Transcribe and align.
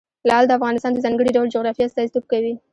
لعل 0.29 0.43
د 0.47 0.51
افغانستان 0.57 0.91
د 0.93 0.99
ځانګړي 1.05 1.31
ډول 1.37 1.47
جغرافیه 1.55 1.87
استازیتوب 1.87 2.23
کوي. 2.31 2.53